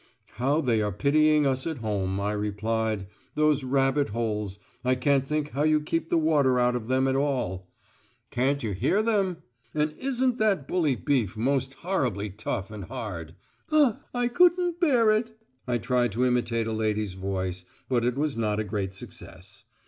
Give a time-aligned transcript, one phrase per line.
[0.37, 3.05] "How they are pitying us at home," I replied.
[3.35, 4.57] "'Those rabbit holes!
[4.83, 7.69] I can't think how you keep the water out of them at all!'
[8.31, 9.43] Can't you hear them?
[9.75, 13.35] 'And isn't that bully beef most horribly tough and hard!
[13.71, 13.97] Ugh!
[14.11, 15.37] I couldn't bear it.'"
[15.67, 19.65] I tried to imitate a lady's voice, but it was not a great success.